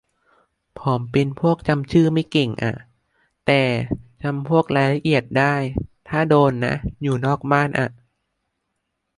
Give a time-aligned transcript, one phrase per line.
[0.79, 2.73] ผมเป็นพวกจำชื่อไม่เก่งอ่ะ
[3.45, 3.61] แต่
[4.21, 5.55] จำพวกรายละเอียดได้
[6.07, 7.87] ถ้าโดนนะ อยู่นอกบ้านอ่ะ